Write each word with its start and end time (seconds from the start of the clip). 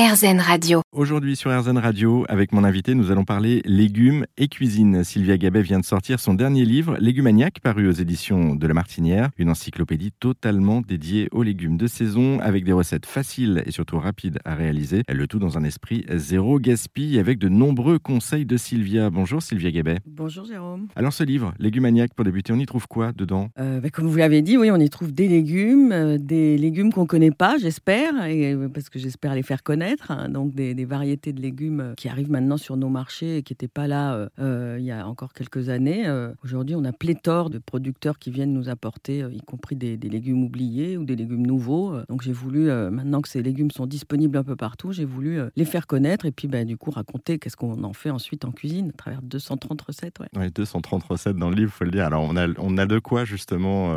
RZN 0.00 0.40
Radio. 0.40 0.80
Aujourd'hui 0.92 1.36
sur 1.36 1.50
RZN 1.50 1.76
Radio, 1.76 2.24
avec 2.30 2.52
mon 2.52 2.64
invité, 2.64 2.94
nous 2.94 3.10
allons 3.10 3.26
parler 3.26 3.60
légumes 3.66 4.24
et 4.38 4.48
cuisine. 4.48 5.04
Sylvia 5.04 5.36
Gabet 5.36 5.60
vient 5.60 5.78
de 5.78 5.84
sortir 5.84 6.20
son 6.20 6.32
dernier 6.32 6.64
livre, 6.64 6.96
Légumaniac, 6.98 7.60
paru 7.60 7.86
aux 7.86 7.92
éditions 7.92 8.54
de 8.54 8.66
La 8.66 8.72
Martinière, 8.72 9.28
une 9.36 9.50
encyclopédie 9.50 10.10
totalement 10.18 10.80
dédiée 10.80 11.28
aux 11.32 11.42
légumes 11.42 11.76
de 11.76 11.86
saison, 11.86 12.40
avec 12.40 12.64
des 12.64 12.72
recettes 12.72 13.04
faciles 13.04 13.62
et 13.66 13.72
surtout 13.72 13.98
rapides 13.98 14.38
à 14.46 14.54
réaliser. 14.54 15.02
Le 15.06 15.26
tout 15.26 15.38
dans 15.38 15.58
un 15.58 15.64
esprit 15.64 16.06
zéro 16.14 16.58
gaspille, 16.58 17.18
avec 17.18 17.38
de 17.38 17.50
nombreux 17.50 17.98
conseils 17.98 18.46
de 18.46 18.56
Sylvia. 18.56 19.10
Bonjour 19.10 19.42
Sylvia 19.42 19.70
Gabet. 19.70 19.98
Bonjour 20.06 20.46
Jérôme. 20.46 20.88
Alors 20.96 21.12
ce 21.12 21.24
livre, 21.24 21.52
Légumaniac, 21.58 22.14
pour 22.14 22.24
débuter, 22.24 22.54
on 22.54 22.58
y 22.58 22.64
trouve 22.64 22.88
quoi 22.88 23.12
dedans? 23.12 23.50
Euh, 23.58 23.80
bah, 23.80 23.90
Comme 23.90 24.06
vous 24.06 24.16
l'avez 24.16 24.40
dit, 24.40 24.56
oui, 24.56 24.70
on 24.70 24.80
y 24.80 24.88
trouve 24.88 25.12
des 25.12 25.28
légumes, 25.28 25.92
euh, 25.92 26.16
des 26.16 26.56
légumes 26.56 26.90
qu'on 26.90 27.02
ne 27.02 27.06
connaît 27.06 27.32
pas, 27.32 27.58
j'espère, 27.58 28.14
euh, 28.22 28.68
parce 28.70 28.88
que 28.88 28.98
j'espère 28.98 29.34
les 29.34 29.42
faire 29.42 29.62
connaître 29.62 29.89
Hein, 30.08 30.28
donc 30.28 30.54
des, 30.54 30.84
variétés 30.84 31.32
de 31.32 31.40
légumes 31.40 31.80
euh, 31.80 31.94
qui 31.94 32.08
arrivent 32.08 32.30
maintenant 32.30 32.56
sur 32.56 32.76
nos 32.76 32.88
marchés 32.88 33.38
et 33.38 33.42
qui 33.42 33.52
n'étaient 33.52 33.68
pas 33.68 33.86
là 33.86 34.14
euh, 34.14 34.28
euh, 34.38 34.76
il 34.78 34.84
y 34.84 34.90
a 34.90 35.06
encore 35.06 35.32
quelques 35.32 35.68
années. 35.68 36.06
Aujourd'hui, 36.44 36.74
on 36.74 36.84
a 36.84 36.92
pléthore 36.92 37.50
de 37.50 37.58
producteurs 37.58 38.18
qui 38.18 38.30
viennent 38.30 38.52
nous 38.52 38.68
apporter, 38.68 39.26
y 39.30 39.40
compris 39.40 39.76
des, 39.76 39.96
légumes 39.96 40.42
oubliés 40.44 40.96
ou 40.96 41.04
des 41.04 41.16
légumes 41.16 41.46
nouveaux. 41.46 41.94
Donc 42.08 42.22
j'ai 42.22 42.32
voulu, 42.32 42.66
maintenant 42.90 43.20
que 43.20 43.28
ces 43.28 43.42
légumes 43.42 43.70
sont 43.70 43.86
disponibles 43.86 44.36
un 44.36 44.42
peu 44.42 44.56
partout, 44.56 44.92
j'ai 44.92 45.04
voulu 45.04 45.40
les 45.56 45.64
faire 45.64 45.86
connaître 45.86 46.26
et 46.26 46.32
puis 46.32 46.48
bah, 46.48 46.64
du 46.64 46.76
coup 46.76 46.90
raconter 46.90 47.38
qu'est-ce 47.38 47.56
qu'on 47.56 47.84
en 47.84 47.92
fait 47.92 48.10
ensuite 48.10 48.44
en 48.44 48.50
cuisine 48.50 48.90
à 48.90 48.92
travers 48.92 49.22
230 49.22 49.80
recettes. 49.82 50.18
Ouais. 50.36 50.50
230 50.50 51.02
recettes 51.04 51.36
dans 51.36 51.50
le 51.50 51.56
livre, 51.56 51.70
il 51.74 51.78
faut 51.78 51.84
le 51.84 51.90
dire. 51.90 52.04
Alors 52.04 52.22
on 52.22 52.36
a, 52.36 52.48
on 52.58 52.76
a 52.78 52.86
de 52.86 52.98
quoi 52.98 53.24
justement 53.24 53.92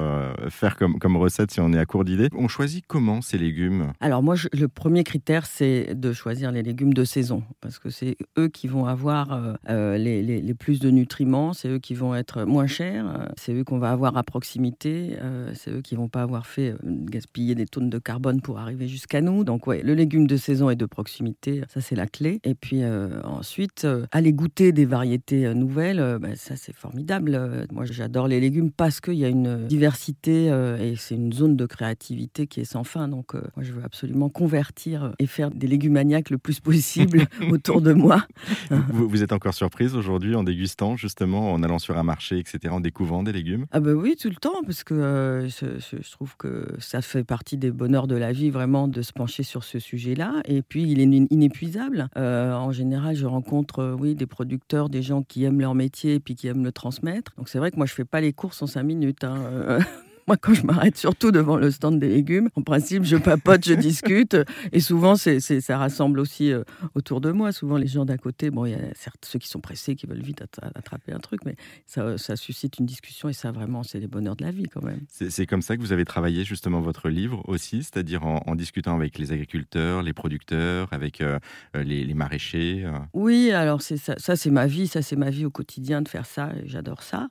faire 0.50 0.78
comme, 0.78 1.00
comme 1.00 1.18
recette 1.18 1.52
si 1.52 1.60
on 1.60 1.74
est 1.74 1.80
à 1.80 1.86
court 1.86 2.06
d'idées. 2.06 2.30
On 2.36 2.48
choisit 2.48 2.86
comment 2.88 3.22
ces 3.22 3.38
légumes? 3.38 3.94
Alors 4.00 4.24
moi, 4.24 4.36
le 4.52 4.68
premier 4.68 5.04
critère, 5.04 5.46
c'est 5.46 5.83
de 5.94 6.14
choisir 6.14 6.52
les 6.52 6.64
légumes 6.64 6.94
de 6.94 7.04
saison, 7.04 7.44
parce 7.62 7.80
que 7.80 7.90
c'est 7.90 8.18
eux 8.38 8.48
qui 8.48 8.68
vont 8.68 8.86
avoir 8.86 9.34
euh, 9.34 9.54
euh, 9.70 9.98
les, 9.98 10.54
plus 10.54 10.80
de 10.80 10.90
nutriments, 10.90 11.54
c'est 11.54 11.70
eux 11.70 11.80
qui 11.80 11.94
vont 11.94 12.16
être 12.16 12.44
moins 12.44 12.68
chers, 12.68 13.08
euh, 13.08 13.26
c'est 13.38 13.54
eux 13.54 13.64
qu'on 13.64 13.80
va 13.80 13.92
avoir 13.92 14.16
à 14.18 14.24
proximité, 14.24 15.18
c'est 15.54 15.72
eux 15.72 15.82
qui 15.82 15.96
vont 15.96 16.08
pas 16.08 16.22
avoir 16.22 16.46
fait 16.46 16.76
gaspiller 16.84 17.56
des 17.56 17.66
tonnes 17.66 17.90
de 17.90 18.00
carbone 18.00 18.42
pour 18.42 18.60
arriver 18.60 18.88
jusqu'à 18.88 19.22
nous. 19.22 19.44
Donc 19.44 19.68
ouais, 19.68 19.82
le 19.82 19.94
légume 19.94 20.28
de 20.28 20.38
saison 20.38 20.70
et 20.70 20.76
de 20.76 20.86
proximité, 20.86 21.64
ça 21.70 21.82
c'est 21.82 21.96
la 21.96 22.08
clé. 22.08 22.40
Et 22.44 22.56
puis 22.56 22.84
ensuite, 23.24 23.88
aller 24.12 24.34
goûter 24.34 24.72
des 24.72 24.86
variétés 24.86 25.54
nouvelles, 25.54 26.18
bah, 26.22 26.36
ça 26.36 26.56
c'est 26.56 26.76
formidable. 26.76 27.68
Moi 27.72 27.86
j'adore 27.86 28.28
les 28.28 28.40
légumes 28.40 28.72
parce 28.72 29.02
qu'il 29.02 29.16
y 29.16 29.26
a 29.26 29.30
une 29.30 29.68
diversité 29.68 30.48
et 30.80 30.96
c'est 30.98 31.16
une 31.16 31.34
zone 31.34 31.56
de 31.56 31.66
créativité 31.66 32.48
qui 32.48 32.62
est 32.62 32.66
sans 32.66 32.84
fin. 32.84 33.08
Donc 33.08 33.34
moi 33.34 33.64
je 33.64 33.74
veux 33.74 33.84
absolument 33.84 34.30
convertir 34.30 35.14
et 35.20 35.28
faire 35.28 35.52
légumaniaque 35.68 36.30
le 36.30 36.38
plus 36.38 36.60
possible 36.60 37.28
autour 37.52 37.82
de 37.82 37.94
moi. 37.94 38.26
Vous, 38.70 39.24
êtes 39.24 39.32
encore 39.32 39.54
surprise 39.54 39.96
aujourd'hui 39.96 40.36
en 40.36 40.44
dégustant, 40.44 40.96
justement, 40.96 41.52
en 41.52 41.64
allant 41.64 41.80
sur 41.80 41.98
un 41.98 42.04
marché, 42.04 42.38
etc., 42.40 42.74
en 42.74 42.80
découvrant 42.80 43.24
des 43.24 43.32
légumes? 43.32 43.66
Ah 43.72 43.80
ben 43.80 43.94
oui, 43.94 44.16
tout 44.20 44.30
le 44.30 44.36
temps, 44.36 44.64
parce 44.66 44.84
que 44.84 44.94
euh, 44.94 45.48
je, 45.50 46.12
trouve 46.12 46.36
que 46.38 46.68
ça 46.80 47.02
fait 47.02 47.24
partie 47.24 47.58
des 47.58 47.72
bonheurs 47.72 48.08
de 48.08 48.16
la 48.16 48.32
vie, 48.32 48.50
vraiment, 48.50 48.88
de 48.88 49.02
se 49.02 49.14
pencher 49.14 49.44
sur 49.44 49.64
ce 49.64 49.80
sujet-là. 49.80 50.42
Et 50.46 50.62
puis, 50.62 50.84
il 50.84 51.00
est 51.00 51.28
inépuisable. 51.32 52.08
Euh, 52.18 52.54
en 52.54 52.72
général, 52.72 53.16
je 53.16 53.26
rencontre, 53.26 53.80
euh, 53.80 53.96
oui, 54.00 54.16
des 54.16 54.26
producteurs, 54.26 54.90
des 54.90 55.02
gens 55.02 55.24
qui 55.24 55.44
aiment 55.44 55.60
leur 55.60 55.76
métier 55.76 56.16
et 56.16 56.20
puis 56.20 56.36
qui 56.36 56.48
aiment 56.48 56.64
le 56.64 56.72
transmettre. 56.72 57.34
Donc 57.38 57.50
c'est 57.50 57.60
vrai 57.60 57.72
que 57.72 57.78
moi, 57.78 57.86
je 57.86 57.94
fais 57.94 58.06
pas 58.06 58.22
les 58.22 58.34
courses 58.34 58.62
en 58.62 58.68
cinq 58.68 58.84
minutes. 58.84 59.24
Hein, 59.24 59.80
moi, 60.28 60.38
quand 60.38 60.54
je 60.54 60.66
m'arrête 60.66 60.98
surtout 60.98 61.32
devant 61.32 61.58
le 61.58 61.72
stand 61.72 62.00
des 62.00 62.10
légumes, 62.10 62.50
en 62.56 62.62
principe, 62.62 63.04
je 63.04 63.18
papote, 63.18 63.66
je 63.66 63.74
discute. 63.74 64.38
Et 64.72 64.80
souvent, 64.80 65.16
c'est, 65.16 65.40
ça 65.40 65.78
rassemble 65.78 66.20
aussi 66.20 66.52
euh, 66.52 66.64
autour 66.96 67.22
de 67.22 67.32
moi. 67.32 67.52
Souvent, 67.52 67.78
les 67.78 67.88
gens 67.88 68.06
d'à 68.06 68.18
côté, 68.18 68.50
bon, 68.50 68.66
il 68.66 68.72
y 68.72 68.76
a 68.76 68.94
certes 68.96 69.26
ceux 69.26 69.40
qui 69.40 69.48
sont 69.48 69.60
pressés, 69.60 69.96
qui 69.96 70.06
veulent 70.06 70.22
vite 70.22 70.44
attraper 70.76 71.12
un 71.12 71.20
truc, 71.20 71.42
mais 71.46 71.56
ça, 71.86 72.18
ça 72.18 72.36
suscite 72.36 72.80
une 72.80 72.86
discussion. 72.86 73.30
Et 73.30 73.34
ça, 73.34 73.52
vraiment, 73.52 73.84
c'est 73.84 74.00
les 74.00 74.08
bonheurs 74.08 74.36
de 74.36 74.44
la 74.44 74.52
vie 74.52 74.68
quand 74.68 74.84
même. 74.84 75.02
C'est, 75.10 75.46
comme 75.46 75.62
ça 75.62 75.76
que 75.76 75.82
vous 75.82 75.92
avez 75.92 76.06
travaillé 76.06 76.44
justement 76.44 76.82
votre 76.82 77.10
livre 77.10 77.42
aussi, 77.48 77.84
c'est-à-dire 77.84 78.26
en, 78.26 78.56
discutant 78.56 78.96
avec 78.96 79.18
les 79.18 79.32
agriculteurs, 79.32 80.04
les 80.04 80.14
producteurs, 80.14 80.88
avec 80.92 81.22
euh, 81.22 81.40
euh, 81.76 81.84
les, 81.84 82.14
maraîchers 82.14 82.88
Oui, 83.14 83.52
alors 83.52 83.82
ça, 83.82 83.96
ça 84.18 84.36
c'est 84.36 84.52
ma 84.52 84.68
vie. 84.68 84.88
Ça, 84.88 85.02
c'est 85.02 85.16
ma 85.16 85.30
vie 85.30 85.46
au 85.46 85.50
quotidien 85.50 86.02
de 86.02 86.08
faire 86.08 86.26
ça. 86.26 86.52
J'adore 86.66 87.02
ça. 87.02 87.30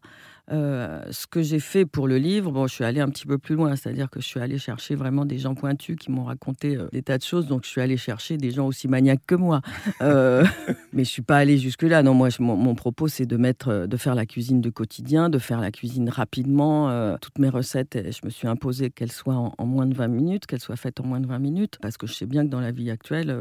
Euh, 0.51 1.03
ce 1.11 1.29
que 1.29 1.41
j'ai 1.41 1.61
fait 1.61 1.87
pour 1.87 2.09
le 2.09 2.19
livre, 2.19 2.51
bon, 2.51 2.67
je 2.67 2.75
suis 2.75 2.85
allée 2.85 3.01
un 3.01 3.09
petit 3.09 3.27
peu 3.27 3.39
plus 3.39 3.55
loin, 3.55 3.77
c'est-à-dire 3.77 4.11
que 4.11 4.21
je 4.21 4.27
suis 4.27 4.41
allée 4.41 4.59
chercher 4.59 4.97
vraiment 4.97 5.25
des 5.25 5.39
gens 5.39 5.55
pointus 5.55 5.97
qui 5.97 6.11
m'ont 6.11 6.25
raconté 6.25 6.77
euh, 6.77 6.89
des 6.93 7.03
tas 7.03 7.17
de 7.17 7.23
choses, 7.23 7.47
donc 7.47 7.65
je 7.65 7.69
suis 7.69 7.81
allée 7.81 7.97
chercher 7.97 8.39
des 8.39 8.51
gens 8.51 8.67
aussi 8.67 8.89
maniaques 8.89 9.25
que 9.25 9.37
moi. 9.37 9.63
Euh, 10.01 10.45
mais 10.93 11.05
je 11.05 11.11
suis 11.11 11.23
pas 11.23 11.37
allée 11.37 11.59
jusque-là. 11.59 12.03
Non, 12.03 12.15
moi, 12.15 12.29
mon, 12.41 12.75
propos, 12.75 13.07
c'est 13.07 13.25
de 13.25 13.37
mettre, 13.37 13.87
de 13.87 13.97
faire 13.97 14.17
la 14.17 14.27
cuisine 14.27 14.61
de 14.61 14.71
quotidien, 14.71 15.29
de 15.29 15.39
faire 15.39 15.61
la 15.61 15.71
cuisine 15.71 16.09
rapidement. 16.09 17.17
toutes 17.19 17.39
mes 17.39 17.49
recettes, 17.49 17.97
je 17.97 18.21
me 18.25 18.31
suis 18.31 18.49
imposé 18.49 18.91
qu'elles 18.91 19.13
soient 19.13 19.53
en, 19.57 19.67
moins 19.67 19.87
de 19.87 19.95
20 19.95 20.09
minutes, 20.09 20.47
qu'elles 20.47 20.61
soient 20.61 20.77
faites 20.77 20.99
en 21.01 21.05
moins 21.05 21.21
de 21.21 21.27
20 21.27 21.39
minutes, 21.39 21.79
parce 21.81 21.97
que 21.97 22.07
je 22.07 22.15
sais 22.15 22.27
bien 22.27 22.45
que 22.45 22.51
dans 22.51 22.61
la 22.61 22.73
vie 22.73 22.91
actuelle, 22.91 23.35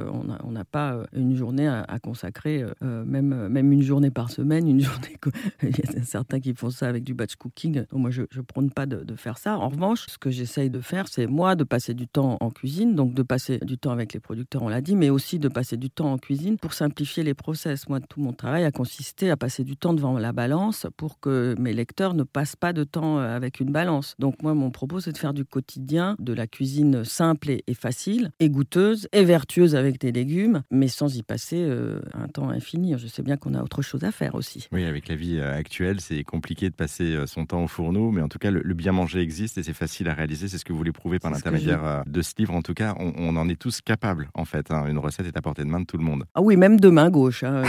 on 0.44 0.52
n'a 0.52 0.66
pas 0.66 0.98
une 1.14 1.36
journée 1.36 1.68
à, 1.68 1.82
à 1.82 1.98
consacrer, 2.00 2.64
même, 2.82 3.48
même 3.48 3.72
une 3.72 3.82
journée 3.82 4.12
par 4.12 4.30
semaine, 4.30 4.68
une 4.68 4.82
journée. 4.82 5.18
Il 5.64 5.70
y 5.70 6.00
a 6.00 6.04
certains 6.04 6.40
qui 6.40 6.54
font 6.54 6.70
ça 6.70 6.91
avec 6.92 7.04
du 7.04 7.14
batch 7.14 7.36
cooking. 7.36 7.86
Moi, 7.92 8.12
je 8.12 8.22
ne 8.22 8.42
prône 8.42 8.72
pas 8.72 8.86
de, 8.86 9.16
faire 9.16 9.38
ça. 9.38 9.58
En 9.58 9.70
revanche, 9.70 10.06
ce 10.08 10.18
que 10.18 10.30
j'essaye 10.30 10.70
de 10.70 10.80
faire, 10.80 11.08
c'est 11.08 11.28
moi 11.28 11.56
de 11.56 11.64
passer 11.64 11.94
du 11.94 12.08
temps 12.08 12.38
en 12.40 12.50
cuisine, 12.50 12.96
donc 12.96 13.14
de 13.14 13.24
passer 13.24 13.60
du 13.60 13.78
temps 13.78 13.92
avec 13.92 14.14
les 14.14 14.20
producteurs, 14.20 14.62
on 14.64 14.70
l'a 14.70 14.82
dit, 14.82 14.96
mais 14.96 15.10
aussi 15.10 15.40
de 15.40 15.48
passer 15.48 15.78
du 15.78 15.90
temps 15.90 16.12
en 16.14 16.18
cuisine 16.18 16.58
pour 16.58 16.74
simplifier 16.74 17.24
les 17.24 17.34
process. 17.34 17.90
Moi, 17.90 18.00
tout 18.00 18.22
mon 18.22 18.34
travail 18.34 18.64
a 18.64 18.72
consisté 18.72 19.30
à 19.30 19.38
passer 19.38 19.64
du 19.64 19.76
temps 19.76 19.94
devant 19.94 20.18
la 20.18 20.32
balance 20.34 20.88
pour 20.98 21.20
que 21.20 21.56
mes 21.60 21.74
lecteurs 21.74 22.14
ne 22.14 22.24
passent 22.24 22.56
pas 22.56 22.74
de 22.74 22.84
temps 22.84 23.20
euh, 23.20 23.36
avec 23.36 23.60
une 23.60 23.72
balance. 23.72 24.16
Donc 24.20 24.42
moi, 24.44 24.54
mon 24.54 24.72
propos, 24.72 25.00
c'est 25.00 25.12
de 25.12 25.18
faire 25.18 25.34
du 25.34 25.46
quotidien, 25.46 26.16
de 26.20 26.34
la 26.34 26.48
cuisine 26.48 27.04
simple 27.04 27.52
et, 27.52 27.74
facile, 27.74 28.32
et 28.40 28.50
goûteuse, 28.50 29.08
et 29.12 29.24
vertueuse 29.24 29.76
avec 29.76 30.00
des 30.00 30.12
légumes, 30.12 30.64
mais 30.72 30.88
sans 30.88 31.16
y 31.16 31.24
passer 31.24 31.58
euh, 31.60 32.00
un 32.14 32.28
temps 32.28 32.50
infini. 32.50 32.94
Je 32.98 33.08
sais 33.08 33.24
bien 33.24 33.38
qu'on 33.38 33.54
a 33.54 33.64
autre 33.64 33.82
chose 33.82 34.04
à 34.04 34.12
faire 34.12 34.36
aussi. 34.36 34.68
Oui, 34.72 34.86
avec 34.86 35.08
la 35.08 35.16
vie 35.16 35.38
euh, 35.38 35.56
actuelle, 35.56 36.02
c'est 36.02 36.24
compliqué 36.24 36.70
de 36.70 36.76
passer 36.82 37.16
euh, 37.16 37.28
son 37.28 37.46
temps 37.46 37.64
au 37.64 37.68
fourneau, 37.68 38.10
mais 38.10 38.24
en 38.24 38.28
tout 38.28 38.40
cas, 38.40 38.50
le, 38.50 38.74
bien 38.74 38.92
manger 38.92 39.20
existe 39.20 39.60
et 39.60 39.64
c'est 39.64 39.74
facile 39.74 40.10
à 40.10 40.16
réaliser. 40.16 40.48
C'est 40.48 40.58
ce 40.58 40.66
que 40.66 40.74
vous 40.74 40.80
voulez 40.80 40.92
prouver 40.92 41.20
par 41.20 41.30
l'intermédiaire 41.30 41.86
euh, 41.86 42.02
de 42.08 42.24
ce 42.24 42.34
livre. 42.40 42.56
En 42.56 42.64
tout 42.64 42.74
cas, 42.74 42.96
on, 42.98 43.36
en 43.36 43.48
est 43.50 43.60
tous 43.60 43.82
capables, 43.82 44.32
en 44.34 44.46
fait. 44.46 44.72
Hein. 44.72 44.88
Une 44.88 44.98
recette 44.98 45.28
est 45.28 45.38
à 45.38 45.44
portée 45.44 45.62
de 45.64 45.68
main 45.68 45.80
de 45.80 45.86
tout 45.86 45.98
le 45.98 46.04
monde. 46.04 46.24
Ah 46.34 46.42
oui, 46.42 46.58
même 46.58 46.80
de 46.80 46.90
main 46.90 47.12
gauche. 47.12 47.44
Hein. 47.44 47.62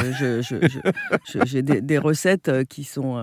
J'ai 1.45 1.61
des, 1.63 1.83
des, 1.83 1.99
recettes 1.99 2.49
euh, 2.49 2.65
qui 2.65 2.85
sont 2.85 3.23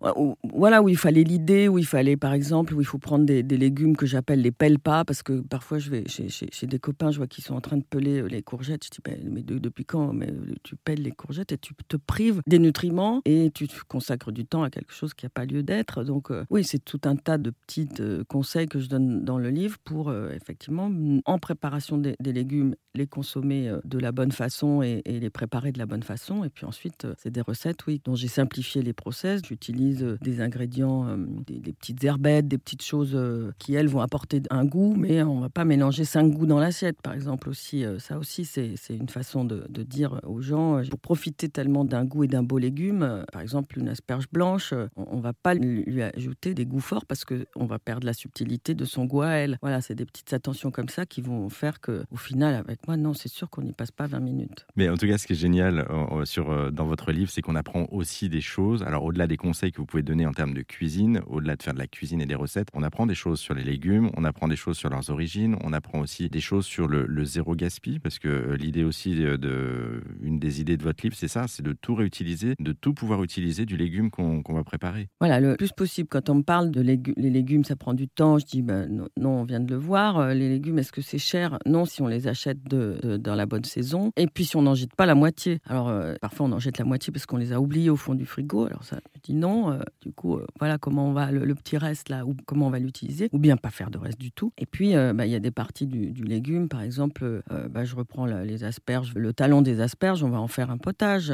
voilà, 0.00 0.82
où 0.82 0.88
il 0.88 0.96
fallait 0.96 1.24
l'idée, 1.24 1.66
où 1.66 1.78
il 1.78 1.86
fallait, 1.86 2.16
par 2.16 2.32
exemple, 2.32 2.74
où 2.74 2.80
il 2.80 2.86
faut 2.86 2.98
prendre 2.98 3.24
des, 3.24 3.42
légumes 3.42 3.96
que 3.96 4.06
j'appelle 4.06 4.40
les 4.40 4.52
pelle-pas, 4.52 5.04
parce 5.04 5.22
que 5.22 5.40
parfois, 5.40 5.78
je 5.78 5.90
vais 5.90 6.04
chez, 6.06 6.66
des 6.66 6.78
copains, 6.78 7.10
je 7.10 7.18
vois 7.18 7.26
qu'ils 7.26 7.42
sont 7.42 7.54
en 7.54 7.60
train 7.60 7.76
de 7.76 7.82
peler 7.82 8.20
euh, 8.20 8.28
les 8.28 8.42
courgettes. 8.42 8.84
Je 8.84 8.90
dis, 8.90 8.98
ben, 9.04 9.18
mais 9.30 9.42
depuis 9.42 9.84
quand 9.84 10.12
mais 10.12 10.30
euh, 10.30 10.54
tu 10.62 10.76
pelles 10.76 11.02
les 11.02 11.10
courgettes 11.10 11.50
et 11.52 11.58
tu 11.58 11.74
te 11.88 11.96
prives 11.96 12.42
des 12.46 12.58
nutriments 12.58 13.22
et 13.24 13.50
tu 13.52 13.66
consacres 13.88 14.30
du 14.30 14.44
temps 14.44 14.62
à 14.62 14.70
quelque 14.70 14.92
chose 14.92 15.14
qui 15.14 15.26
n'a 15.26 15.30
pas 15.30 15.44
lieu 15.44 15.62
d'être. 15.64 16.04
Donc, 16.04 16.30
euh, 16.30 16.44
oui, 16.50 16.62
c'est 16.62 16.84
tout 16.84 17.00
un 17.04 17.16
tas 17.16 17.38
de 17.38 17.50
petits 17.50 17.88
conseils 18.28 18.68
que 18.68 18.78
je 18.78 18.88
donne 18.88 19.24
dans 19.24 19.38
le 19.38 19.50
livre 19.50 19.78
pour, 19.84 20.12
effectivement, 20.12 20.92
en 21.24 21.38
préparation 21.38 21.98
des, 21.98 22.14
légumes, 22.20 22.74
les 22.94 23.06
consommer 23.06 23.72
de 23.84 23.98
la 23.98 24.12
bonne 24.12 24.32
façon 24.32 24.82
et, 24.82 25.02
et, 25.04 25.18
les 25.18 25.30
préparer 25.30 25.72
de 25.72 25.78
la 25.78 25.86
bonne 25.86 26.02
façon. 26.02 26.44
Et 26.44 26.50
puis 26.50 26.66
ensuite, 26.66 27.06
c'est 27.18 27.30
des 27.30 27.40
recettes, 27.40 27.86
oui, 27.86 28.00
dont 28.04 28.14
j'ai 28.14 28.28
simplifié 28.28 28.82
les 28.82 28.92
process. 28.92 29.42
J'utilise 29.44 29.87
euh, 30.02 30.16
des 30.22 30.40
ingrédients, 30.40 31.06
euh, 31.06 31.16
des, 31.46 31.72
petites 31.72 32.02
herbettes, 32.04 32.48
des 32.48 32.58
petites 32.58 32.82
choses 32.82 33.12
euh, 33.14 33.52
qui, 33.58 33.74
elles, 33.74 33.88
vont 33.88 34.00
apporter 34.00 34.42
un 34.50 34.64
goût, 34.64 34.94
mais 34.96 35.22
on 35.22 35.36
ne 35.36 35.40
va 35.42 35.48
pas 35.48 35.64
mélanger 35.64 36.04
cinq 36.04 36.30
goûts 36.30 36.46
dans 36.46 36.58
l'assiette, 36.58 37.00
par 37.02 37.14
exemple. 37.14 37.48
aussi. 37.48 37.84
ça 37.98 38.18
aussi, 38.18 38.44
c'est 38.44 38.74
une 38.90 39.08
façon 39.08 39.44
de, 39.44 39.66
dire 39.82 40.20
aux 40.24 40.40
gens, 40.40 40.82
pour 40.90 40.98
profiter 40.98 41.48
tellement 41.48 41.84
d'un 41.84 42.04
goût 42.04 42.24
et 42.24 42.28
d'un 42.28 42.42
beau 42.42 42.58
légume, 42.58 43.24
par 43.32 43.42
exemple 43.42 43.78
une 43.78 43.88
asperge 43.88 44.26
blanche, 44.30 44.74
on 44.96 45.16
ne 45.16 45.22
va 45.22 45.32
pas 45.32 45.54
lui 45.54 46.02
ajouter 46.02 46.54
des 46.54 46.66
goûts 46.66 46.80
forts 46.80 47.06
parce 47.06 47.24
qu'on 47.24 47.66
va 47.66 47.78
perdre 47.78 48.06
la 48.06 48.12
subtilité 48.12 48.74
de 48.74 48.84
son 48.84 49.04
goût 49.04 49.22
à 49.22 49.30
elle. 49.30 49.58
Voilà, 49.62 49.80
c'est 49.80 49.94
des 49.94 50.04
petites 50.04 50.32
attentions 50.32 50.70
comme 50.70 50.88
ça 50.88 51.06
qui 51.06 51.22
vont 51.22 51.48
faire 51.48 51.80
que, 51.80 52.04
au 52.10 52.16
final, 52.16 52.54
avec 52.54 52.86
moi, 52.86 52.96
non, 52.96 53.14
c'est 53.14 53.28
sûr 53.28 53.48
qu'on 53.50 53.62
n'y 53.62 53.72
passe 53.72 53.90
pas 53.90 54.06
20 54.06 54.20
minutes. 54.20 54.66
Mais 54.76 54.88
en 54.88 54.96
tout 54.96 55.06
cas, 55.06 55.16
ce 55.16 55.26
qui 55.26 55.32
est 55.32 55.36
génial 55.36 55.86
sur, 56.24 56.72
dans 56.72 56.86
votre 56.86 57.12
livre, 57.12 57.30
c'est 57.30 57.40
qu'on 57.40 57.56
apprend 57.56 57.86
aussi 57.90 58.28
des 58.28 58.40
choses. 58.40 58.82
Alors, 58.82 59.04
au-delà 59.04 59.26
des 59.26 59.36
conseils 59.36 59.72
que 59.72 59.77
vous 59.78 59.86
pouvez 59.86 60.02
donner 60.02 60.26
en 60.26 60.32
termes 60.32 60.54
de 60.54 60.62
cuisine, 60.62 61.20
au-delà 61.26 61.56
de 61.56 61.62
faire 61.62 61.74
de 61.74 61.78
la 61.78 61.86
cuisine 61.86 62.20
et 62.20 62.26
des 62.26 62.34
recettes, 62.34 62.68
on 62.74 62.82
apprend 62.82 63.06
des 63.06 63.14
choses 63.14 63.40
sur 63.40 63.54
les 63.54 63.64
légumes, 63.64 64.10
on 64.16 64.24
apprend 64.24 64.48
des 64.48 64.56
choses 64.56 64.76
sur 64.76 64.90
leurs 64.90 65.10
origines, 65.10 65.56
on 65.62 65.72
apprend 65.72 66.00
aussi 66.00 66.28
des 66.28 66.40
choses 66.40 66.66
sur 66.66 66.88
le, 66.88 67.24
zéro 67.24 67.54
gaspille, 67.54 67.98
parce 67.98 68.18
que 68.18 68.28
euh, 68.28 68.56
l'idée 68.56 68.84
aussi 68.84 69.14
de, 69.14 70.02
une 70.22 70.38
des 70.38 70.60
idées 70.60 70.76
de 70.76 70.82
votre 70.82 71.02
livre, 71.04 71.16
c'est 71.16 71.28
ça, 71.28 71.46
c'est 71.48 71.62
de 71.62 71.72
tout 71.72 71.94
réutiliser, 71.94 72.54
de 72.58 72.72
tout 72.72 72.94
pouvoir 72.94 73.22
utiliser 73.22 73.66
du 73.66 73.76
légume 73.76 74.10
qu'on 74.10 74.42
va 74.48 74.64
préparer. 74.64 75.08
Voilà, 75.20 75.40
le 75.40 75.56
plus 75.56 75.72
possible. 75.72 76.08
Quand 76.08 76.28
on 76.30 76.36
me 76.36 76.42
parle 76.42 76.70
de 76.70 76.80
légumes, 76.80 77.14
les 77.16 77.30
légumes, 77.30 77.64
ça 77.64 77.76
prend 77.76 77.94
du 77.94 78.08
temps. 78.08 78.38
Je 78.38 78.46
dis, 78.46 78.62
ben, 78.62 79.08
non, 79.16 79.40
on 79.40 79.44
vient 79.44 79.60
de 79.60 79.70
le 79.70 79.78
voir. 79.78 80.18
Euh, 80.18 80.34
les 80.34 80.48
légumes, 80.48 80.78
est-ce 80.78 80.92
que 80.92 81.02
c'est 81.02 81.18
cher? 81.18 81.58
Non, 81.66 81.84
si 81.84 82.02
on 82.02 82.06
les 82.06 82.28
achète 82.28 82.62
de, 82.64 83.18
dans 83.18 83.34
la 83.34 83.46
bonne 83.46 83.64
saison. 83.64 84.12
Et 84.16 84.26
puis 84.26 84.44
si 84.44 84.56
on 84.56 84.62
n'en 84.62 84.74
jette 84.74 84.94
pas 84.94 85.06
la 85.06 85.14
moitié. 85.14 85.60
Alors 85.66 85.88
euh, 85.88 86.14
parfois 86.20 86.46
on 86.46 86.52
en 86.52 86.58
jette 86.58 86.78
la 86.78 86.84
moitié 86.84 87.12
parce 87.12 87.26
qu'on 87.26 87.36
les 87.36 87.52
a 87.52 87.60
oubliés 87.60 87.90
au 87.90 87.96
fond 87.96 88.14
du 88.14 88.26
frigo. 88.26 88.66
Alors 88.66 88.84
ça, 88.84 89.00
je 89.14 89.20
dis 89.20 89.34
non. 89.34 89.67
Euh, 89.70 89.80
du 90.00 90.12
coup, 90.12 90.38
voilà 90.58 90.78
comment 90.78 91.08
on 91.08 91.12
va 91.12 91.30
le, 91.30 91.54
petit 91.54 91.76
reste 91.76 92.08
là, 92.08 92.24
ou 92.24 92.34
comment 92.46 92.68
on 92.68 92.70
va 92.70 92.78
l'utiliser, 92.78 93.28
ou 93.32 93.38
bien 93.38 93.56
pas 93.56 93.70
faire 93.70 93.90
de 93.90 93.98
reste 93.98 94.20
du 94.20 94.32
tout. 94.32 94.52
Et 94.58 94.66
puis 94.66 94.94
bah, 94.94 95.26
il 95.26 95.32
y 95.32 95.34
a 95.34 95.40
des 95.40 95.50
parties 95.50 95.86
du, 95.86 96.24
légume, 96.24 96.68
par 96.68 96.82
exemple, 96.82 97.42
bah, 97.70 97.84
je 97.84 97.96
reprends 97.96 98.26
les 98.26 98.64
asperges, 98.64 99.12
le 99.14 99.32
talon 99.32 99.62
des 99.62 99.80
asperges, 99.80 100.22
on 100.22 100.30
va 100.30 100.40
en 100.40 100.48
faire 100.48 100.70
un 100.70 100.78
potage. 100.78 101.32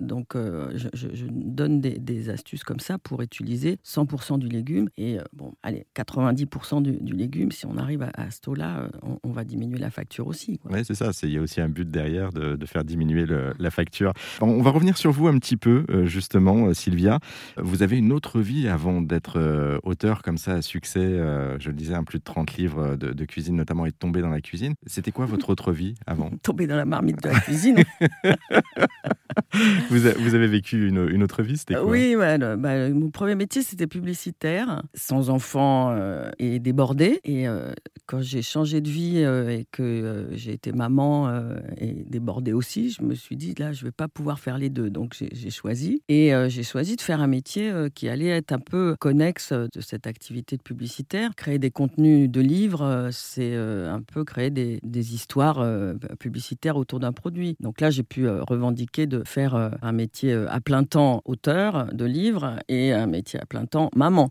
donc 0.00 0.34
je, 0.34 1.26
donne 1.28 1.80
des, 1.80 2.30
astuces 2.30 2.64
comme 2.64 2.80
ça 2.80 2.98
pour 2.98 3.22
utiliser 3.22 3.78
100% 3.84 4.38
du 4.38 4.48
légume 4.48 4.88
et 4.96 5.18
bon, 5.32 5.52
allez, 5.62 5.86
90% 5.94 6.82
du, 6.82 6.92
du, 7.00 7.12
légume. 7.12 7.52
Si 7.52 7.66
on 7.66 7.76
arrive 7.76 8.02
à, 8.02 8.30
ce 8.30 8.40
taux-là, 8.40 8.88
on, 9.22 9.30
va 9.30 9.44
diminuer 9.44 9.78
la 9.78 9.90
facture 9.90 10.26
aussi. 10.26 10.60
Oui, 10.64 10.80
c'est 10.84 10.94
ça. 10.94 11.10
Il 11.22 11.30
y 11.30 11.38
a 11.38 11.40
aussi 11.40 11.60
un 11.60 11.68
but 11.68 11.88
derrière 11.88 12.32
de, 12.32 12.66
faire 12.66 12.84
diminuer 12.84 13.26
la 13.58 13.70
facture. 13.70 14.12
On 14.40 14.62
va 14.62 14.70
revenir 14.70 14.96
sur 14.96 15.12
vous 15.12 15.28
un 15.28 15.38
petit 15.38 15.56
peu, 15.56 15.84
euh, 15.90 16.06
justement, 16.06 16.66
euh, 16.66 16.74
Sylvia. 16.74 17.18
Avez 17.82 17.98
une 17.98 18.12
autre 18.12 18.40
vie 18.40 18.68
avant 18.68 19.00
d'être 19.00 19.38
euh, 19.38 19.78
auteur 19.82 20.22
comme 20.22 20.38
ça 20.38 20.54
à 20.54 20.62
succès. 20.62 21.00
je 21.00 21.68
le 21.68 21.74
disais, 21.74 21.94
un 21.94 22.04
plus 22.04 22.18
de 22.18 22.24
30 22.24 22.56
livres 22.56 22.96
de, 22.96 23.24
cuisine, 23.24 23.56
notamment, 23.56 23.86
et 23.86 23.90
de 23.90 23.94
tomber 23.94 24.20
dans 24.20 24.30
la 24.30 24.40
cuisine. 24.40 24.74
C'était 24.86 25.12
quoi 25.12 25.26
votre 25.26 25.50
autre 25.50 25.72
vie 25.72 25.94
avant? 26.06 26.30
Tomber 26.42 26.66
dans 26.66 26.76
la 26.76 26.84
marmite 26.84 27.22
de 27.22 27.28
la 27.28 27.40
cuisine. 27.40 27.76
vous, 29.90 30.06
avez 30.06 30.46
vécu 30.46 30.88
une, 30.88 31.22
autre 31.22 31.42
vie 31.42 31.56
C'était 31.56 31.74
quoi? 31.74 31.84
Oui, 31.84 32.14
bah, 32.16 32.38
mon 32.90 33.10
premier 33.10 33.34
métier, 33.34 33.62
c'était 33.62 33.86
publicitaire, 33.86 34.82
sans 34.94 35.30
enfants 35.30 35.96
et 36.38 36.58
débordé. 36.58 37.20
Et 37.24 37.46
quand 38.06 38.20
j'ai 38.20 38.42
changé 38.42 38.80
de 38.80 38.88
vie 38.88 39.18
et 39.18 39.66
que 39.70 40.28
j'ai 40.32 40.52
été 40.52 40.72
maman 40.72 41.30
et 41.78 42.04
débordée 42.06 42.52
aussi, 42.52 42.90
je 42.90 43.02
me 43.02 43.14
suis 43.14 43.36
dit, 43.36 43.54
là, 43.58 43.72
je 43.72 43.82
ne 43.82 43.88
vais 43.88 43.92
pas 43.92 44.08
pouvoir 44.08 44.38
faire 44.38 44.58
les 44.58 44.70
deux. 44.70 44.90
Donc, 44.90 45.14
j'ai 45.14 45.50
choisi. 45.50 46.02
Et 46.08 46.32
j'ai 46.48 46.62
choisi 46.62 46.96
de 46.96 47.00
faire 47.00 47.20
un 47.20 47.26
métier 47.26 47.65
qui 47.94 48.08
allait 48.08 48.28
être 48.28 48.52
un 48.52 48.58
peu 48.58 48.96
connexe 48.98 49.52
de 49.52 49.80
cette 49.80 50.06
activité 50.06 50.56
de 50.56 50.62
publicitaire. 50.62 51.34
Créer 51.34 51.58
des 51.58 51.70
contenus 51.70 52.30
de 52.30 52.40
livres, 52.40 53.08
c'est 53.12 53.54
un 53.56 54.02
peu 54.02 54.24
créer 54.24 54.50
des, 54.50 54.80
des 54.82 55.14
histoires 55.14 55.64
publicitaires 56.18 56.76
autour 56.76 57.00
d'un 57.00 57.12
produit. 57.12 57.56
Donc 57.60 57.80
là, 57.80 57.90
j'ai 57.90 58.02
pu 58.02 58.28
revendiquer 58.28 59.06
de 59.06 59.22
faire 59.24 59.54
euh, 59.54 59.70
un 59.82 59.92
métier 59.92 60.32
euh, 60.32 60.46
à 60.50 60.60
plein 60.60 60.84
temps 60.84 61.22
auteur 61.24 61.92
de 61.92 62.04
livres 62.04 62.56
et 62.68 62.92
un 62.92 63.06
métier 63.06 63.40
à 63.40 63.46
plein 63.46 63.66
temps 63.66 63.90
maman. 63.94 64.30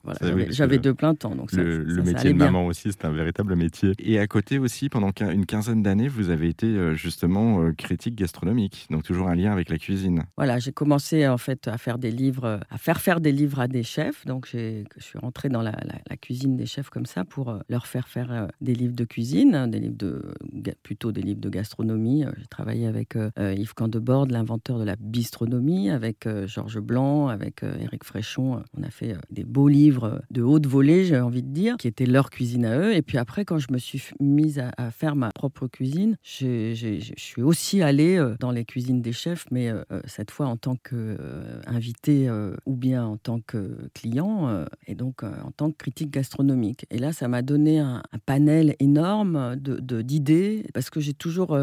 J'avais 0.50 0.78
deux 0.78 0.94
plein 0.94 1.16
temps. 1.16 1.36
Donc 1.36 1.52
le, 1.52 1.84
métier 2.04 2.34
de 2.34 2.38
maman 2.38 2.66
aussi, 2.66 2.90
c'est 2.92 3.06
un 3.06 3.12
véritable 3.12 3.56
métier. 3.56 3.94
Et 4.00 4.20
à 4.20 4.28
côté 4.28 4.60
aussi, 4.60 4.90
pendant 4.90 5.12
une 5.20 5.46
quinzaine 5.46 5.84
d'années, 5.84 6.08
vous 6.08 6.30
avez 6.30 6.48
été 6.48 6.68
euh, 6.68 6.96
justement 6.96 7.72
critique 7.78 8.16
gastronomique, 8.16 8.88
donc 8.90 9.04
toujours 9.04 9.28
un 9.28 9.36
lien 9.36 9.52
avec 9.52 9.70
la 9.70 9.78
cuisine. 9.78 10.24
Voilà, 10.38 10.60
j'ai 10.60 10.72
commencé 10.72 11.28
en 11.28 11.38
fait 11.38 11.68
à 11.68 11.78
faire 11.78 11.98
des 11.98 12.12
livres, 12.12 12.60
à 12.70 12.78
faire 12.78 13.02
faire 13.02 13.20
des 13.22 13.25
livres 13.32 13.60
à 13.60 13.68
des 13.68 13.84
chefs. 13.84 14.26
Donc 14.26 14.48
je 14.52 14.84
suis 15.00 15.20
rentrée 15.20 15.50
dans 15.50 15.62
la, 15.62 15.74
cuisine 16.22 16.56
des 16.56 16.66
chefs 16.66 16.90
comme 16.90 17.06
ça 17.06 17.26
pour 17.26 17.60
leur 17.70 17.88
faire 17.88 18.08
faire 18.08 18.48
des 18.62 18.74
livres 18.74 18.96
de 18.96 19.04
cuisine, 19.04 19.70
des 19.70 19.80
livres 19.80 19.98
de 19.98 20.34
plutôt 20.82 21.12
des 21.12 21.22
livres 21.22 21.42
de 21.42 21.50
gastronomie. 21.50 22.24
J'ai 22.38 22.48
travaillé 22.48 22.88
avec 22.88 23.16
Yves 23.38 23.74
Candebord, 23.74 24.28
l'inventeur 24.28 24.80
de 24.80 24.84
la 24.84 24.96
bistronomie 24.96 25.90
avec 25.90 26.28
euh, 26.28 26.48
Georges 26.48 26.80
Blanc, 26.80 27.28
avec 27.28 27.64
euh, 27.64 27.78
Éric 27.80 28.04
Fréchon. 28.04 28.62
On 28.78 28.84
a 28.84 28.90
fait 28.90 29.14
euh, 29.14 29.20
des 29.30 29.44
beaux 29.44 29.68
livres 29.68 30.22
de 30.32 30.42
haute 30.42 30.68
volée, 30.68 31.06
j'ai 31.06 31.20
envie 31.20 31.44
de 31.44 31.50
dire, 31.50 31.78
qui 31.78 31.88
étaient 31.88 32.06
leur 32.06 32.30
cuisine 32.30 32.66
à 32.66 32.78
eux. 32.78 32.94
Et 32.94 33.02
puis 33.02 33.18
après, 33.18 33.46
quand 33.46 33.58
je 33.58 33.72
me 33.72 33.78
suis 33.78 34.02
mise 34.20 34.60
à, 34.60 34.92
faire 34.92 35.16
ma 35.16 35.32
propre 35.32 35.68
cuisine, 35.68 36.18
je 36.22 37.14
suis 37.18 37.42
aussi 37.42 37.82
allée 37.82 38.24
dans 38.40 38.52
les 38.52 38.66
cuisines 38.66 39.02
des 39.02 39.12
chefs, 39.12 39.46
mais 39.52 39.72
cette 40.06 40.32
fois 40.32 40.48
en 40.48 40.58
tant 40.58 40.76
qu'invité 40.76 42.30
ou 42.66 42.76
bien 42.76 43.05
en 43.06 43.18
tant 43.18 43.40
que 43.40 43.90
client, 43.94 44.66
et 44.88 44.96
donc 44.96 45.24
en 45.24 45.52
tant 45.52 45.72
que 45.72 45.78
critique 45.78 46.12
gastronomique. 46.12 46.86
Et 46.90 46.98
là, 46.98 47.14
ça 47.14 47.28
m'a 47.28 47.42
donné 47.42 47.80
un, 47.80 48.04
panel 48.26 48.76
énorme 48.80 49.56
d'idées, 49.56 50.64
de, 50.64 50.72
parce 50.74 50.90
que 50.90 51.00
j'ai 51.00 51.14
toujours 51.14 51.58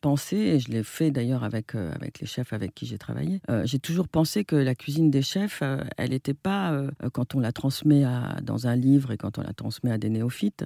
pensé, 0.00 0.36
et 0.36 0.60
je 0.60 0.70
l'ai 0.70 0.82
fait 0.82 1.10
d'ailleurs 1.10 1.44
avec, 1.44 1.74
avec 1.74 2.20
les 2.20 2.26
chefs 2.26 2.52
avec 2.52 2.74
qui 2.74 2.86
j'ai 2.86 2.98
travaillé, 2.98 3.40
euh, 3.50 3.62
j'ai 3.64 3.78
toujours 3.78 4.08
pensé 4.08 4.44
que 4.44 4.56
la 4.56 4.74
cuisine 4.74 5.10
des 5.10 5.22
chefs, 5.22 5.60
euh, 5.62 5.82
elle 5.96 6.10
n'était 6.10 6.34
pas, 6.34 6.72
euh, 6.72 6.90
quand 7.12 7.34
on 7.34 7.40
la 7.40 7.52
transmet 7.52 8.04
à, 8.04 8.38
dans 8.42 8.66
un 8.66 8.76
livre 8.76 9.12
et 9.12 9.16
quand 9.16 9.38
on 9.38 9.42
la 9.42 9.52
transmet 9.52 9.90
à 9.90 9.98
des 9.98 10.08
néophytes, 10.08 10.64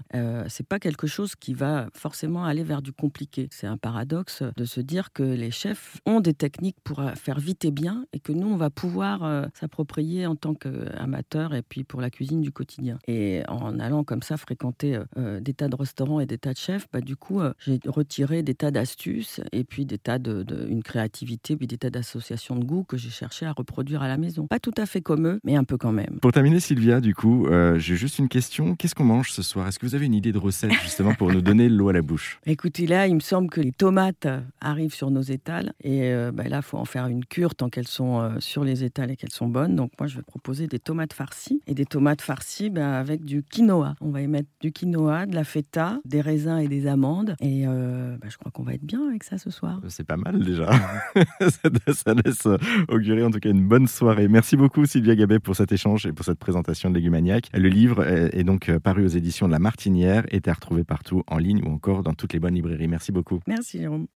c'est 0.49 0.67
pas 0.67 0.79
quelque 0.79 1.07
chose 1.07 1.35
qui 1.35 1.55
va 1.55 1.89
forcément 1.93 2.45
aller 2.45 2.63
vers 2.63 2.83
du 2.83 2.93
compliqué. 2.93 3.49
C'est 3.51 3.67
un 3.67 3.77
paradoxe 3.77 4.43
de 4.57 4.65
se 4.65 4.81
dire 4.81 5.13
que 5.13 5.23
les 5.23 5.51
chefs 5.51 5.99
ont 6.07 6.21
des 6.21 6.35
techniques 6.35 6.77
pour 6.85 7.03
faire 7.15 7.39
vite 7.39 7.65
et 7.65 7.71
bien 7.71 8.07
et 8.13 8.21
que 8.21 8.33
nous, 8.33 8.49
on 8.49 8.57
va 8.57 8.71
pouvoir 8.71 9.49
s'approprier 9.55 10.04
en 10.27 10.37
tant 10.37 10.55
qu'amateur 10.55 11.55
et 11.55 11.63
puis 11.63 11.85
pour 11.85 12.01
la 12.01 12.11
cuisine 12.11 12.41
du 12.41 12.51
quotidien. 12.51 12.99
Et 13.07 13.43
en 13.49 13.79
allant 13.79 14.05
comme 14.05 14.23
ça 14.23 14.37
fréquenter 14.37 14.99
des 15.17 15.55
tas 15.55 15.69
de 15.69 15.77
restaurants 15.77 16.21
et 16.21 16.27
des 16.27 16.39
tas 16.39 16.53
de 16.53 16.59
chefs, 16.59 16.87
bah, 16.93 17.01
du 17.01 17.17
coup, 17.17 17.41
j'ai 17.59 17.81
retiré 17.87 18.43
des 18.43 18.55
tas 18.55 18.71
d'astuces 18.71 19.41
et 19.53 19.65
puis 19.65 19.85
des 19.87 19.99
tas 19.99 20.19
de, 20.19 20.43
de 20.43 20.67
une 20.69 20.83
créativité, 20.83 21.57
puis 21.57 21.67
des 21.67 21.79
tas 21.79 21.91
d'associations 21.91 22.57
de 22.57 22.65
goût 22.65 22.85
que 22.85 22.97
j'ai 22.97 23.11
cherché 23.11 23.47
à 23.47 23.53
reproduire 23.53 24.03
à 24.03 24.09
la 24.09 24.17
maison. 24.17 24.47
Pas 24.47 24.59
tout 24.59 24.75
à 24.77 24.87
fait 24.87 25.01
comme 25.01 25.27
eux, 25.27 25.41
mais 25.45 25.57
un 25.57 25.65
peu 25.65 25.77
quand 25.77 25.93
même. 25.93 26.19
Pour 26.21 26.33
terminer, 26.33 26.61
Sylvia, 26.61 27.01
du 27.01 27.15
coup, 27.15 27.47
euh, 27.47 27.79
j'ai 27.79 27.97
juste 27.97 28.19
une 28.19 28.29
question. 28.29 28.77
Qu'est-ce 28.77 28.95
qu'on 28.95 29.05
mange 29.05 29.31
ce 29.31 29.43
soir? 29.43 29.69
Est-ce 29.69 29.79
que 29.79 29.87
vous 29.87 29.95
avez 29.95 30.07
une 30.07 30.15
idée 30.15 30.33
de 30.33 30.39
recette 30.39 30.73
justement 30.83 31.15
pour 31.15 31.33
nous 31.33 31.41
donner 31.41 31.69
l'eau 31.69 31.89
à 31.89 31.93
la 31.93 32.03
bouche? 32.03 32.41
Écoutez, 32.47 32.87
là, 32.87 33.07
il 33.07 33.15
me 33.15 33.21
semble 33.21 33.51
que 33.51 33.61
les 33.61 33.73
tomates 33.73 34.27
arrivent 34.61 34.95
sur 34.95 35.11
nos 35.11 35.23
étals 35.23 35.73
et 35.83 36.13
euh, 36.13 36.33
bah, 36.33 36.45
là, 36.45 36.59
il 36.59 36.63
faut 36.63 36.79
en 36.79 36.85
faire 36.85 37.07
une 37.07 37.25
cure 37.25 37.55
tant 37.55 37.69
qu'elles 37.69 37.89
sont 37.89 38.21
euh, 38.21 38.31
sur 38.41 38.65
les 38.65 38.85
étals 38.85 39.11
et 39.11 39.17
qu'elles 39.17 39.33
sont 39.33 39.49
bonnes. 39.49 39.77
Donc 39.77 39.93
moi, 39.99 40.07
je 40.07 40.17
vais 40.17 40.23
proposer 40.23 40.67
des 40.67 40.79
tomates 40.79 41.13
farcies 41.13 41.61
et 41.67 41.75
des 41.75 41.87
tomates 41.87 42.21
farcies 42.21 42.71
bah, 42.71 42.99
avec 42.99 43.25
du 43.25 43.43
quinoa. 43.43 43.95
On 44.01 44.11
va 44.11 44.21
y 44.21 44.27
mettre 44.27 44.49
du 44.61 44.73
quinoa, 44.73 45.27
de 45.27 45.35
la 45.35 45.45
feta, 45.45 46.01
des 46.05 46.21
raisins 46.21 46.59
et 46.59 46.69
des 46.69 46.87
amandes 46.87 47.37
et 47.41 47.65
bah, 47.67 48.29
je 48.29 48.37
crois 48.37 48.51
qu'on 48.51 48.63
va 48.63 48.75
être 48.75 48.85
bien 48.85 49.07
avec 49.09 49.25
ça 49.25 49.39
ce 49.39 49.51
soir. 49.51 49.81
C'est 49.89 50.07
pas 50.07 50.17
mal 50.17 50.43
déjà. 50.43 50.71
ça 51.93 52.15
laisse 52.15 52.49
augurer 52.89 53.25
en 53.25 53.31
tout 53.31 53.41
cas 53.41 53.51
une 53.51 53.67
bonne 53.67 53.87
soirée. 53.87 54.29
Merci 54.29 54.57
beaucoup 54.57 54.87
Sylvia 54.87 55.15
Gabet 55.15 55.39
pour 55.39 55.57
cet 55.57 55.73
échange 55.73 56.07
et 56.07 56.13
pour 56.13 56.25
cette 56.25 56.39
présentation 56.39 56.91
de 56.91 56.95
Légumaniac. 56.95 57.51
Le 57.55 57.69
livre 57.69 58.05
est 58.05 58.45
donc 58.45 58.71
paru 58.79 59.05
aux 59.05 59.09
éditions 59.09 59.47
de 59.47 59.53
La 59.53 59.59
Martinière 59.59 60.25
et 60.31 60.37
est 60.37 60.49
à 60.49 60.53
retrouver 60.53 60.85
partout 60.85 61.23
en 61.27 61.39
ligne 61.39 61.63
ou 61.65 61.73
encore 61.73 62.03
dans 62.03 62.15
toutes 62.15 62.33
les 62.33 62.41
bonnes 62.41 62.55
librairies. 62.55 62.89
Merci 62.89 63.13
beaucoup. 63.13 63.41
Merci 63.47 63.79
Jérôme. 63.79 64.07